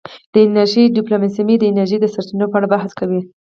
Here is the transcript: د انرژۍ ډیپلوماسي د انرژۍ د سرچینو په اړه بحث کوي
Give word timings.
د 0.33 0.35
انرژۍ 0.45 0.83
ډیپلوماسي 0.97 1.53
د 1.57 1.63
انرژۍ 1.71 1.97
د 2.01 2.05
سرچینو 2.13 2.45
په 2.51 2.55
اړه 2.57 2.71
بحث 2.73 2.91
کوي 2.99 3.21